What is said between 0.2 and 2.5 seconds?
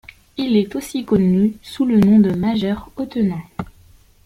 Il est aussi connu sous le nom de